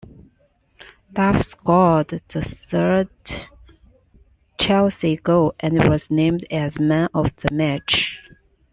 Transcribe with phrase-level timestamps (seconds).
[1.13, 3.07] Duff scored the third
[4.59, 8.17] Chelsea goal and was named as Man of the match.